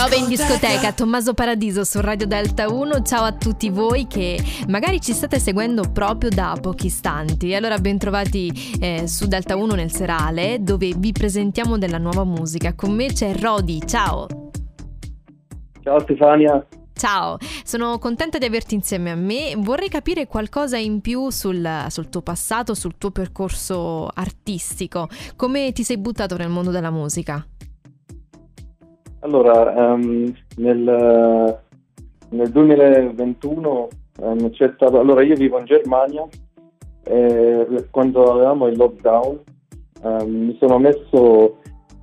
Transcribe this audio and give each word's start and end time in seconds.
Piove 0.00 0.16
in 0.16 0.28
discoteca, 0.28 0.94
Tommaso 0.94 1.34
Paradiso 1.34 1.84
su 1.84 2.00
Radio 2.00 2.26
Delta 2.26 2.72
1. 2.72 3.02
Ciao 3.02 3.22
a 3.22 3.32
tutti 3.32 3.68
voi 3.68 4.06
che 4.06 4.42
magari 4.68 4.98
ci 4.98 5.12
state 5.12 5.38
seguendo 5.38 5.90
proprio 5.92 6.30
da 6.30 6.56
pochi 6.58 6.86
istanti. 6.86 7.54
Allora 7.54 7.76
bentrovati 7.76 8.50
eh, 8.80 9.06
su 9.06 9.26
Delta 9.26 9.56
1 9.56 9.74
nel 9.74 9.92
serale 9.92 10.56
dove 10.62 10.94
vi 10.96 11.12
presentiamo 11.12 11.76
della 11.76 11.98
nuova 11.98 12.24
musica. 12.24 12.74
Con 12.74 12.94
me 12.94 13.08
c'è 13.08 13.36
Rodi, 13.38 13.82
ciao. 13.86 14.26
Ciao 15.82 16.00
Stefania. 16.00 16.66
Ciao, 16.94 17.36
sono 17.62 17.98
contenta 17.98 18.38
di 18.38 18.46
averti 18.46 18.74
insieme 18.74 19.10
a 19.10 19.16
me. 19.16 19.52
Vorrei 19.58 19.90
capire 19.90 20.26
qualcosa 20.26 20.78
in 20.78 21.02
più 21.02 21.28
sul, 21.28 21.84
sul, 21.88 22.08
tuo 22.08 22.22
passato, 22.22 22.72
sul 22.72 22.96
tuo 22.96 23.10
percorso 23.10 24.08
artistico. 24.14 25.10
Come 25.36 25.72
ti 25.72 25.84
sei 25.84 25.98
buttato 25.98 26.38
nel 26.38 26.48
mondo 26.48 26.70
della 26.70 26.90
musica? 26.90 27.46
Allora, 29.20 29.92
um, 29.92 30.32
nel, 30.56 31.58
nel, 32.30 32.48
2021 32.50 33.88
um, 34.20 34.50
c'è 34.50 34.72
stato... 34.74 34.98
Allora, 34.98 35.22
io 35.22 35.34
vivo 35.34 35.58
in 35.58 35.66
Germania 35.66 36.26
e 37.04 37.86
quando 37.90 38.32
avevamo 38.32 38.66
il 38.66 38.76
lockdown 38.76 39.40
um, 40.02 40.30
mi 40.30 40.56
sono 40.58 40.78
messo 40.78 41.58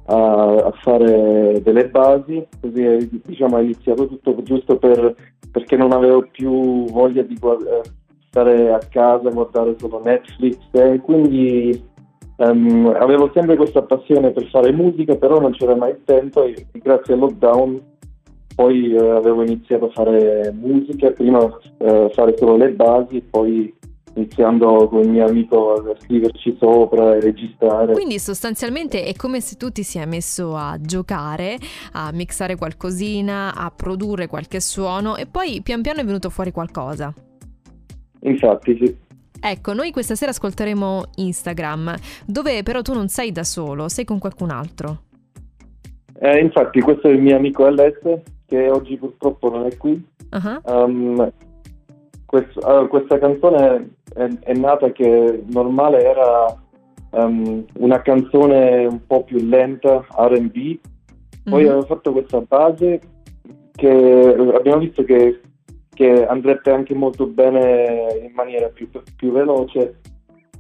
a, 0.06 0.56
a, 0.56 0.72
fare 0.82 1.62
delle 1.62 1.90
basi, 1.90 2.46
così 2.62 3.22
diciamo, 3.26 3.58
è 3.58 3.62
iniziato 3.62 4.08
tutto 4.08 4.42
giusto 4.44 4.78
per, 4.78 5.16
perché 5.52 5.76
non 5.76 5.92
avevo 5.92 6.28
più 6.32 6.86
voglia 6.86 7.24
di 7.24 7.36
guard- 7.36 7.82
stare 8.28 8.72
a 8.72 8.80
casa, 8.90 9.30
guardare 9.30 9.76
solo 9.80 10.02
Netflix 10.04 10.58
e 10.72 11.00
quindi 11.02 11.84
um, 12.38 12.96
avevo 13.00 13.30
sempre 13.34 13.56
questa 13.56 13.84
passione 13.84 14.32
per 14.32 14.48
fare 14.50 14.72
musica, 14.72 15.16
però 15.16 15.40
non 15.40 15.52
c'era 15.52 15.76
mai 15.76 15.92
il 15.92 16.02
tempo 16.04 16.44
e 16.44 16.66
grazie 16.72 17.14
al 17.14 17.20
lockdown 17.20 17.82
poi 18.56 18.92
uh, 18.94 19.16
avevo 19.16 19.44
iniziato 19.44 19.86
a 19.86 19.92
fare 19.92 20.52
musica, 20.60 21.12
prima 21.12 21.44
uh, 21.44 22.10
fare 22.10 22.36
solo 22.38 22.58
le 22.58 22.72
basi 22.72 23.22
poi 23.22 23.72
iniziando 24.16 24.88
con 24.88 25.04
il 25.04 25.10
mio 25.10 25.28
amico 25.28 25.74
a 25.74 25.96
scriverci 26.00 26.58
sopra 26.60 27.16
e 27.16 27.20
registrare. 27.20 27.94
Quindi 27.94 28.18
sostanzialmente 28.18 29.04
è 29.04 29.14
come 29.16 29.42
se 29.42 29.56
tu 29.58 29.70
ti 29.70 29.84
sia 29.84 30.08
messo 30.08 30.56
a 30.56 30.78
giocare, 30.82 31.58
a 31.94 32.12
mixare 32.12 32.56
qualcosina, 32.56 33.54
a 33.56 33.72
produrre 33.72 34.26
qualche 34.26 34.60
suono 34.60 35.16
e 35.16 35.28
poi 35.28 35.62
pian 35.62 35.82
piano 35.82 36.00
è 36.00 36.04
venuto 36.04 36.32
fuori 36.32 36.52
qualcosa. 36.52 37.14
Infatti 38.22 38.78
sì. 38.82 39.06
Ecco, 39.40 39.74
noi 39.74 39.92
questa 39.92 40.16
sera 40.16 40.32
ascolteremo 40.32 41.04
Instagram, 41.16 41.96
dove 42.26 42.64
però 42.64 42.82
tu 42.82 42.94
non 42.94 43.08
sei 43.08 43.32
da 43.32 43.44
solo, 43.44 43.90
sei 43.90 44.06
con 44.06 44.20
qualcun 44.20 44.50
altro. 44.50 45.02
Eh, 46.20 46.40
infatti 46.40 46.82
questo 46.82 47.08
è 47.08 47.12
il 47.12 47.22
mio 47.22 47.36
amico 47.36 47.68
LS, 47.70 48.22
che 48.46 48.70
oggi 48.70 48.98
purtroppo 48.98 49.50
non 49.50 49.66
è 49.66 49.78
qui. 49.78 50.04
Uh-huh. 50.32 50.74
Um, 50.74 51.32
questo, 52.26 52.60
uh, 52.68 52.88
questa 52.88 53.20
canzone 53.20 53.90
è, 54.14 54.28
è, 54.40 54.54
nata 54.54 54.92
che 54.92 55.44
normale 55.48 56.04
era 56.04 56.54
um, 57.12 57.64
una 57.76 58.02
canzone 58.02 58.86
un 58.86 59.06
po' 59.06 59.24
più 59.24 59.38
lenta, 59.46 60.06
RB, 60.10 60.54
poi 60.54 61.62
mm-hmm. 61.62 61.70
abbiamo 61.70 61.84
fatto 61.84 62.12
questa 62.12 62.42
base 62.42 63.00
che 63.72 64.36
abbiamo 64.54 64.80
visto 64.80 65.04
che, 65.04 65.40
che, 65.98 66.28
andrebbe 66.28 66.72
anche 66.72 66.94
molto 66.94 67.26
bene 67.26 68.20
in 68.24 68.32
maniera 68.36 68.68
più, 68.68 68.88
più 69.16 69.32
veloce 69.32 70.00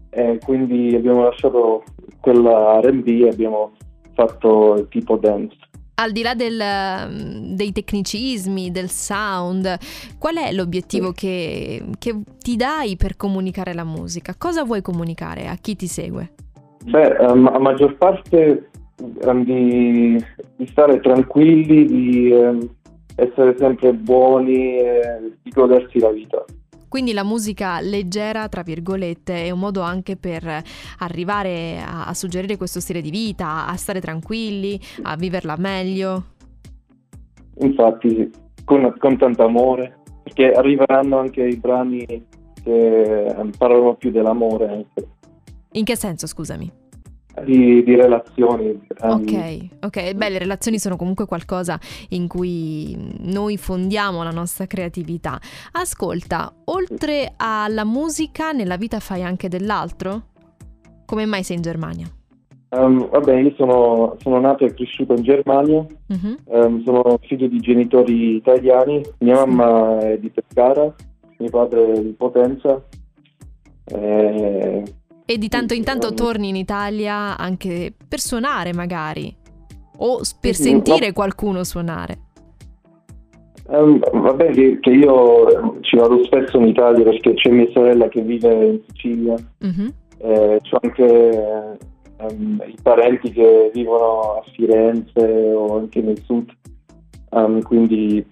e 0.10 0.40
quindi 0.44 0.96
abbiamo 0.96 1.24
lasciato 1.24 1.84
quella 2.20 2.80
RB 2.82 3.08
e 3.08 3.30
abbiamo 3.30 3.74
fatto 4.16 4.88
tipo 4.90 5.16
dance 5.18 5.56
al 6.00 6.12
di 6.12 6.22
là 6.22 6.36
del, 6.36 7.56
dei 7.56 7.72
tecnicismi, 7.72 8.70
del 8.70 8.88
sound, 8.88 9.78
qual 10.20 10.36
è 10.36 10.52
l'obiettivo 10.54 11.12
che, 11.12 11.84
che, 11.98 12.16
ti 12.38 12.56
dai 12.56 12.96
per 12.98 13.18
comunicare 13.18 13.74
la 13.74 13.84
musica? 13.84 14.36
Cosa 14.38 14.64
vuoi 14.64 14.84
comunicare 14.84 15.48
a 15.48 15.56
chi 15.56 15.76
ti 15.76 15.88
segue? 15.88 16.34
Beh, 16.86 17.16
um, 17.20 17.48
a 17.48 17.58
maggior 17.58 17.98
parte 17.98 18.70
um, 19.24 19.44
di, 19.44 20.24
di, 20.56 20.68
stare 20.68 21.00
tranquilli, 21.00 21.86
di 21.88 22.32
um, 22.32 22.70
essere 23.18 23.56
sempre 23.58 23.94
buoni, 23.94 24.78
e 24.78 25.38
di 25.42 25.50
godersi 25.50 26.00
la 26.00 26.12
vita. 26.12 26.46
Quindi 26.88 27.12
la 27.12 27.24
musica 27.24 27.82
leggera, 27.82 28.48
tra 28.48 28.62
virgolette, 28.62 29.44
è 29.44 29.50
un 29.50 29.60
modo 29.60 29.82
anche 29.82 30.16
per 30.16 30.64
arrivare 31.00 31.80
a, 31.80 32.06
a 32.06 32.14
suggerire 32.14 32.56
questo 32.56 32.80
stile 32.80 33.02
di 33.02 33.10
vita, 33.10 33.68
a 33.68 33.76
stare 33.76 34.00
tranquilli, 34.00 34.80
a 35.02 35.16
viverla 35.18 35.56
meglio. 35.58 36.24
Infatti, 37.60 38.32
con, 38.64 38.94
con 38.98 39.18
tanto 39.18 39.44
amore, 39.44 39.98
perché 40.24 40.52
arriveranno 40.52 41.18
anche 41.18 41.44
i 41.44 41.58
brani 41.58 42.06
che 42.64 43.36
parlano 43.58 43.96
più 43.96 44.12
dell'amore. 44.12 44.86
In 45.74 45.84
che 45.84 45.98
senso, 45.98 46.28
scusami? 46.28 46.72
Di, 47.44 47.84
di 47.84 47.96
relazioni. 47.96 48.80
Um, 49.02 49.12
ok, 49.12 49.68
ok, 49.82 50.14
beh, 50.14 50.30
le 50.30 50.38
relazioni 50.38 50.80
sono 50.80 50.96
comunque 50.96 51.26
qualcosa 51.26 51.80
in 52.10 52.28
cui 52.28 53.16
noi 53.20 53.58
fondiamo 53.58 54.24
la 54.24 54.32
nostra 54.32 54.66
creatività. 54.66 55.40
Ascolta, 55.72 56.54
oltre 56.66 57.34
alla 57.38 57.86
musica, 57.86 58.52
nella 58.52 58.78
vita 58.78 59.00
fai 59.00 59.24
anche 59.24 59.50
dell'altro? 59.50 60.24
Come 61.06 61.26
mai 61.26 61.44
sei 61.44 61.58
in 61.58 61.62
Germania? 61.62 62.08
Um, 62.70 63.10
vabbè, 63.10 63.34
io 63.40 63.54
sono, 63.56 64.18
sono, 64.20 64.42
nato 64.42 64.66
e 64.66 64.74
cresciuto 64.74 65.14
in 65.14 65.24
Germania, 65.24 65.86
uh-huh. 66.08 66.38
um, 66.48 66.84
sono 66.84 67.18
figlio 67.22 67.48
di 67.48 67.62
genitori 67.62 68.36
italiani, 68.36 69.02
mia 69.20 69.46
mamma 69.46 70.00
è 70.00 70.18
di 70.18 70.30
Pescara, 70.30 70.94
mio 71.38 71.50
padre 71.50 71.94
è 71.94 72.02
di 72.02 72.12
Potenza. 72.12 72.84
Eh, 73.86 74.84
e 75.30 75.38
di 75.38 75.50
tanto 75.50 75.74
in 75.74 75.84
tanto 75.84 76.14
torni 76.14 76.48
in 76.48 76.56
Italia 76.56 77.38
anche 77.38 77.94
per 78.08 78.20
suonare 78.20 78.74
magari 78.74 79.36
o 79.98 80.22
per 80.40 80.56
sentire 80.56 81.12
qualcuno 81.12 81.66
suonare. 81.66 82.20
Um, 83.66 84.00
vabbè 84.00 84.52
che, 84.52 84.78
che, 84.80 84.92
io 84.92 85.78
ci 85.82 85.98
vado 85.98 86.24
spesso 86.24 86.58
in 86.58 86.68
Italia 86.68 87.04
perché 87.04 87.34
c'è 87.34 87.50
mia 87.52 87.70
sorella 87.74 88.08
che 88.08 88.22
vive 88.22 88.66
in 88.66 88.80
Sicilia, 88.88 89.34
uh-huh. 89.34 89.94
eh, 90.20 90.62
c'ho 90.62 90.78
anche 90.82 91.78
um, 92.20 92.64
i 92.66 92.78
parenti 92.82 93.30
che 93.30 93.70
vivono 93.74 94.38
a 94.38 94.44
Firenze 94.54 95.52
o 95.52 95.80
anche 95.80 96.00
nel 96.00 96.22
sud, 96.24 96.50
um, 97.32 97.62
quindi 97.62 98.26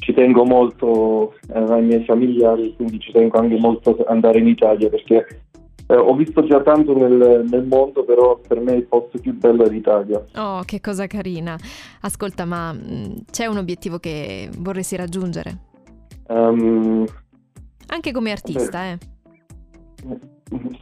ci 0.00 0.12
tengo 0.12 0.44
molto 0.44 1.34
eh, 1.54 1.58
ai 1.60 1.84
miei 1.84 2.04
familiari, 2.04 2.74
quindi 2.74 2.98
ci 2.98 3.12
tengo 3.12 3.38
anche 3.38 3.58
molto 3.60 3.90
ad 3.90 4.06
andare 4.08 4.40
in 4.40 4.48
Italia 4.48 4.88
perché 4.88 5.24
eh, 5.90 5.96
ho 5.96 6.14
visto 6.14 6.44
già 6.44 6.60
tanto 6.60 6.94
nel, 6.94 7.46
nel, 7.48 7.64
mondo, 7.64 8.04
però 8.04 8.38
per 8.46 8.60
me 8.60 8.74
il 8.74 8.84
posto 8.84 9.18
più 9.18 9.34
bello 9.34 9.64
è 9.64 9.70
l'Italia. 9.70 10.22
Oh, 10.36 10.62
che 10.64 10.80
cosa 10.80 11.06
carina. 11.06 11.56
Ascolta, 12.02 12.44
ma 12.44 12.74
mm, 12.74 13.12
c'è 13.30 13.46
un 13.46 13.56
obiettivo 13.56 13.98
che 13.98 14.50
vorresti 14.58 14.96
raggiungere? 14.96 15.58
Um, 16.28 17.06
Anche 17.86 18.12
come 18.12 18.32
artista, 18.32 18.84
eh? 18.84 18.98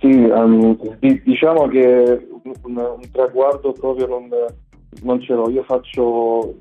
Sì, 0.00 0.08
um, 0.08 0.76
diciamo 0.98 1.68
che 1.68 2.28
un, 2.42 2.76
un, 2.76 3.10
traguardo 3.12 3.72
proprio 3.72 4.08
non, 4.08 4.28
non 5.02 5.20
ce 5.20 5.34
l'ho. 5.34 5.48
Io 5.50 5.62
faccio, 5.62 6.56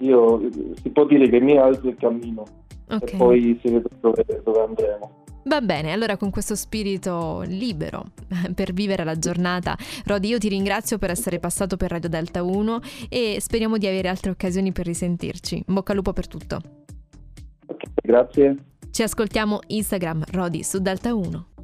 io, 0.00 0.50
si 0.82 0.90
può 0.90 1.06
dire 1.06 1.30
che 1.30 1.40
mi 1.40 1.56
alzo 1.56 1.88
e 1.88 1.94
cammino 1.94 2.44
okay. 2.90 3.14
e 3.14 3.16
poi 3.16 3.58
si 3.62 3.70
vede 3.70 3.88
dove, 4.00 4.24
dove 4.44 4.60
andremo. 4.60 5.24
Va 5.46 5.60
bene, 5.60 5.92
allora 5.92 6.16
con 6.16 6.30
questo 6.30 6.56
spirito 6.56 7.42
libero 7.46 8.06
per 8.52 8.72
vivere 8.72 9.04
la 9.04 9.16
giornata, 9.16 9.76
Rodi, 10.04 10.28
io 10.28 10.38
ti 10.38 10.48
ringrazio 10.48 10.98
per 10.98 11.10
essere 11.10 11.38
passato 11.38 11.76
per 11.76 11.90
Radio 11.92 12.08
Delta 12.08 12.42
1 12.42 12.80
e 13.08 13.36
speriamo 13.40 13.78
di 13.78 13.86
avere 13.86 14.08
altre 14.08 14.32
occasioni 14.32 14.72
per 14.72 14.86
risentirci. 14.86 15.62
In 15.66 15.74
bocca 15.74 15.92
al 15.92 15.98
lupo 15.98 16.12
per 16.12 16.26
tutto. 16.26 16.60
Grazie. 18.02 18.56
Ci 18.90 19.02
ascoltiamo 19.04 19.60
Instagram 19.68 20.24
Rodi 20.32 20.64
su 20.64 20.80
Delta 20.80 21.14
1. 21.14 21.55